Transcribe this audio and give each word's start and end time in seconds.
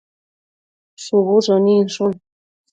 shubu 1.03 1.35
shëninshun 1.45 2.11